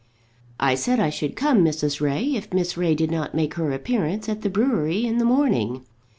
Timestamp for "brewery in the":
4.49-5.25